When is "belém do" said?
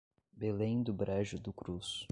0.33-0.91